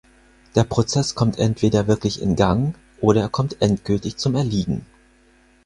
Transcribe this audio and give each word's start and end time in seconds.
Der 0.55 0.63
Prozess 0.63 1.13
kommt 1.13 1.37
entweder 1.37 1.85
wirklich 1.87 2.23
in 2.23 2.35
Gang, 2.35 2.73
oder 3.01 3.21
er 3.21 3.29
kommt 3.29 3.61
endgültig 3.61 4.17
zum 4.17 4.33
Erliegen. 4.33 4.83